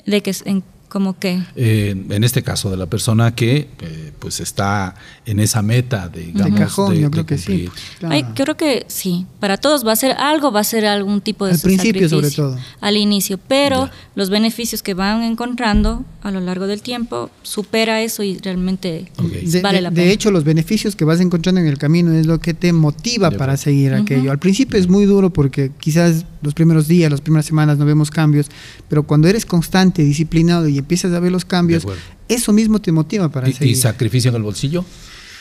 [0.06, 4.40] De que, en, como que, Eh, en este caso, de la persona que eh, pues
[4.40, 7.70] está en esa meta, de, digamos, cajón, de- yo de creo que sí.
[7.98, 8.14] Claro.
[8.14, 9.24] Ay, creo que sí.
[9.40, 12.30] Para todos va a ser algo, va a ser algún tipo de Al principio, sobre
[12.30, 12.58] todo.
[12.82, 13.92] Al inicio, pero Ya.
[14.14, 19.30] los beneficios que van encontrando a lo largo del tiempo supera eso y realmente Ok.
[19.32, 20.12] De, vale de- la de pena.
[20.12, 23.38] hecho, los beneficios que vas encontrando en el camino es lo que te motiva De
[23.38, 24.30] para seguir aquello.
[24.30, 28.10] Al principio es muy duro porque quizás los primeros días, las primeras semanas no vemos
[28.10, 28.46] cambios,
[28.88, 31.86] pero cuando eres constante, disciplinado y empiezas a ver los cambios,
[32.28, 33.76] eso mismo te motiva para ¿Y, y seguir.
[33.76, 34.84] sacrificio en el bolsillo?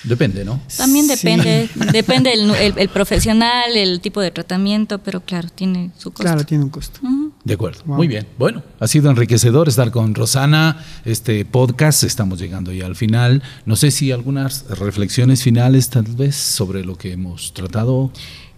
[0.04, 0.60] Depende, ¿no?
[0.78, 1.12] También Sí.
[1.16, 6.24] depende, depende el, el- el profesional, el tipo de tratamiento, pero claro, tiene su costo.
[6.24, 7.00] Claro, tiene un costo.
[7.04, 7.32] Ujú.
[7.44, 7.84] De acuerdo.
[7.86, 7.98] Wow.
[7.98, 8.26] Muy bien.
[8.40, 12.04] Bueno, ha sido enriquecedor estar con Rosana, este podcast.
[12.04, 13.44] Estamos llegando ya al final.
[13.68, 18.12] No sé si algunas reflexiones finales, tal vez, sobre lo que hemos tratado.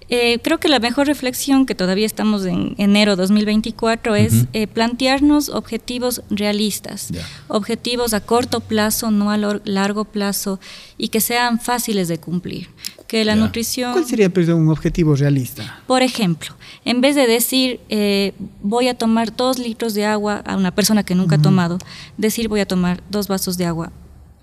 [0.10, 4.48] Eh, creo que la mejor reflexión, que todavía estamos en enero 2024, es Ujú.
[4.54, 7.10] eh, plantearnos objetivos realistas,
[7.48, 10.60] objetivos a corto plazo, no a largo plazo,
[10.98, 12.70] y que sean fáciles de cumplir.
[13.08, 13.94] Que la nutrición...
[13.94, 15.82] ¿Cuál sería perdón, un objetivo realista?
[15.86, 20.58] Por ejemplo, en vez de decir eh, voy a tomar dos litros de agua a
[20.58, 21.78] una persona que nunca ha tomado,
[22.18, 23.92] decir voy a tomar dos vasos de agua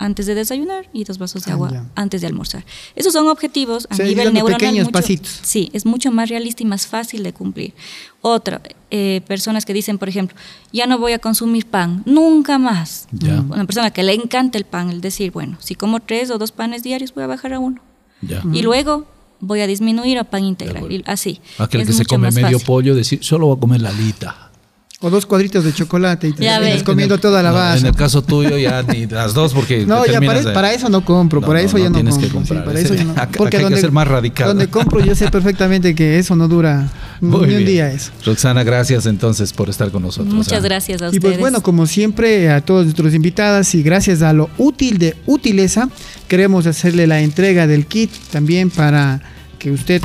[0.00, 2.64] antes de desayunar y dos vasos de Ah, agua antes de almorzar.
[2.96, 4.58] Esos son objetivos a O sea, nivel neuronal.
[4.58, 5.40] pequeños mucho- pasitos.
[5.42, 7.74] Sí, es mucho más realista y más fácil de cumplir.
[8.22, 8.60] Otra,
[8.90, 10.36] eh, personas que dicen, por ejemplo,
[10.72, 13.06] ya no voy a consumir pan, nunca más.
[13.12, 13.40] Ya.
[13.40, 16.50] Una persona que le encanta el pan, el decir, bueno, si como tres o dos
[16.50, 17.80] panes diarios, voy a bajar a uno.
[18.22, 18.42] Ya.
[18.52, 19.06] Y luego
[19.40, 20.90] voy a disminuir a pan integral.
[20.90, 21.40] Y así.
[21.58, 22.66] Aquel Es que se come medio fácil.
[22.66, 24.49] pollo, decir, solo voy a comer la alita.
[25.02, 27.80] O dos cuadritos de chocolate y te Ya comiendo toda la No, base.
[27.80, 30.72] En el caso tuyo ya ni las dos porque No, ya terminas para, de- para
[30.74, 32.64] eso no compro, No, para eso no ya no tienes que sí, comprar.
[32.66, 33.12] para eso ya no.
[33.12, 34.48] acá- acá hay que ser más radical.
[34.48, 36.90] Donde compro yo sé perfectamente que eso no dura
[37.22, 38.10] Muy ni un día eso.
[38.26, 40.34] Roxana, gracias entonces por estar con nosotros.
[40.34, 40.68] Muchas ¿ah?
[40.68, 41.22] gracias a Y ustedes.
[41.22, 45.88] pues bueno, como siempre, a todos nuestros invitados y gracias a lo útil de Utileza,
[46.28, 49.22] queremos hacerle la entrega del kit también para
[49.58, 50.02] que usted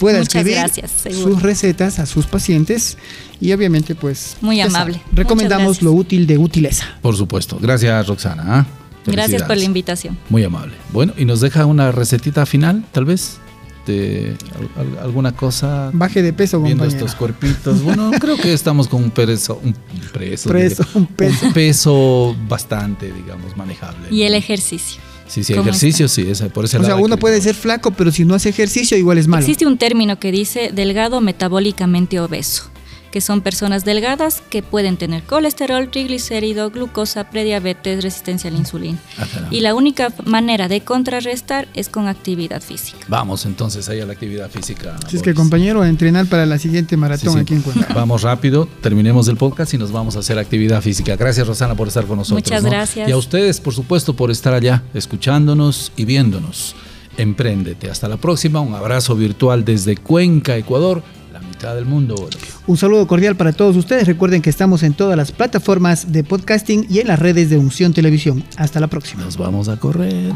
[0.00, 1.34] pueda Muchas escribir gracias, seguro.
[1.34, 2.98] sus recetas a sus pacientes
[3.40, 5.00] y obviamente pues Muy ya amable.
[5.12, 6.86] recomendamos lo útil de Utileza.
[7.02, 7.58] Por supuesto.
[7.60, 8.42] Gracias, Roxana.
[8.46, 8.66] ¿ah?
[9.06, 10.18] Gracias por la invitación.
[10.28, 10.74] Muy amable.
[10.92, 13.38] Bueno, y nos deja una recetita final, tal vez,
[13.86, 14.36] de
[14.76, 15.90] al- al- alguna cosa.
[15.94, 17.06] Baje de peso, Viendo compañero.
[17.06, 17.82] estos cuerpitos.
[17.82, 19.74] Bueno, creo que estamos con un peso, un
[20.12, 20.50] preso,
[20.94, 21.46] un peso.
[21.46, 24.08] un peso bastante, digamos, manejable.
[24.10, 25.00] Y el ejercicio.
[25.30, 27.54] Sí, sí, ¿Cómo ejercicio, sí, ese, por ese O sea, lado hay uno puede ser
[27.54, 29.42] flaco, pero si no hace ejercicio igual es malo.
[29.42, 32.68] Existe un término que dice delgado metabólicamente obeso,
[33.10, 38.98] que son personas delgadas que pueden tener colesterol, triglicérido, glucosa, prediabetes, resistencia a la insulina.
[39.18, 39.26] Ah.
[39.50, 42.98] Y la única manera de contrarrestar es con actividad física.
[43.08, 44.96] Vamos entonces ahí a la actividad física.
[45.08, 47.38] Si es que compañero, a entrenar para la siguiente Sí, maratón sí.
[47.40, 47.92] aquí en Cuenca.
[47.94, 51.16] Vamos rápido, terminemos el podcast y nos vamos a hacer actividad física.
[51.16, 52.42] Gracias Rosana por estar con nosotros.
[52.44, 52.70] Muchas ¿no?
[52.70, 53.08] gracias.
[53.08, 56.74] Y a ustedes, por supuesto, por estar allá, escuchándonos y viéndonos.
[57.16, 57.90] Empréndete.
[57.90, 58.60] Hasta la próxima.
[58.60, 61.02] Un abrazo virtual desde Cuenca, Ecuador,
[61.40, 62.28] la mitad del mundo.
[62.66, 64.06] Un saludo cordial para todos ustedes.
[64.06, 67.92] Recuerden que estamos en todas las plataformas de podcasting y en las redes de Unción
[67.92, 68.44] Televisión.
[68.56, 69.24] Hasta la próxima.
[69.24, 70.32] Nos vamos a correr.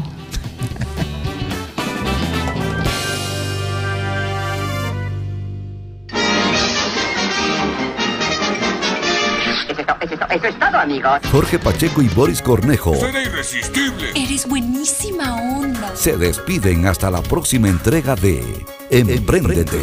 [10.01, 11.19] Es, eso es todo, amigos.
[11.31, 14.11] Jorge Pacheco y Boris Cornejo Será irresistible.
[14.15, 15.95] Eres buenísima onda.
[15.95, 18.43] se despiden hasta la próxima entrega de
[18.91, 19.79] Empréndete.